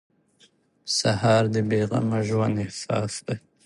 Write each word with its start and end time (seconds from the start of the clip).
سهار 0.97 1.43
د 1.53 1.55
بې 1.69 1.81
غمه 1.89 2.19
ژوند 2.27 2.55
احساس 2.63 3.13
دی. 3.25 3.37